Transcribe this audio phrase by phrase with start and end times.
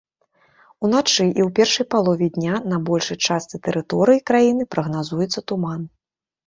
[0.87, 5.81] Уначы і ў першай палове дня на большай частцы тэрыторыі краіны прагназуецца туман.